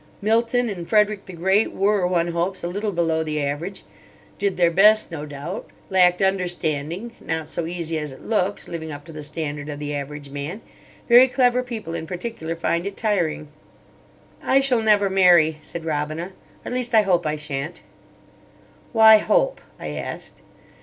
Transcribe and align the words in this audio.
Milton 0.19 0.67
and 0.67 0.89
Frederick 0.89 1.27
the 1.27 1.33
Great 1.33 1.71
were, 1.73 2.07
one 2.07 2.29
hopes, 2.29 2.63
a 2.63 2.67
little 2.67 2.91
below 2.91 3.23
the 3.23 3.39
average. 3.39 3.83
Did 4.39 4.57
their 4.57 4.71
best, 4.71 5.11
no 5.11 5.27
doubt; 5.27 5.69
lacked 5.91 6.23
understanding. 6.23 7.11
Not 7.19 7.49
so 7.49 7.67
easy 7.67 7.99
as 7.99 8.11
it 8.11 8.23
looks, 8.25 8.67
living 8.67 8.91
up 8.91 9.05
to 9.05 9.11
the 9.11 9.21
standard 9.23 9.69
of 9.69 9.77
the 9.77 9.93
average 9.93 10.31
man. 10.31 10.61
Very 11.07 11.27
clever 11.27 11.61
people, 11.61 11.93
in 11.93 12.07
particular, 12.07 12.55
find 12.55 12.87
it 12.87 12.97
tiring." 12.97 13.49
"I 14.41 14.59
shall 14.59 14.81
never 14.81 15.07
marry," 15.07 15.59
said 15.61 15.85
Robina. 15.85 16.31
"At 16.65 16.73
least, 16.73 16.95
I 16.95 17.03
hope 17.03 17.27
I 17.27 17.35
sha'n't." 17.35 17.83
"Why 18.93 19.19
'hope'?" 19.19 19.61
I 19.79 19.89
asked. 19.89 20.41